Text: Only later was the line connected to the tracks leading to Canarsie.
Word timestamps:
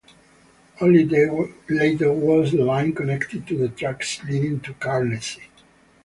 Only 0.81 1.05
later 1.05 2.11
was 2.11 2.53
the 2.53 2.65
line 2.65 2.95
connected 2.95 3.45
to 3.45 3.55
the 3.55 3.69
tracks 3.69 4.23
leading 4.23 4.59
to 4.61 4.73
Canarsie. 4.73 5.47